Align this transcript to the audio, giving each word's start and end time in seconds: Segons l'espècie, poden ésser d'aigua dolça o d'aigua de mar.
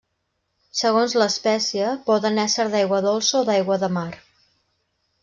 Segons 0.77 1.11
l'espècie, 1.21 1.91
poden 2.09 2.39
ésser 2.45 2.65
d'aigua 2.77 3.03
dolça 3.09 3.37
o 3.41 3.43
d'aigua 3.51 3.79
de 3.85 3.91
mar. 3.99 4.09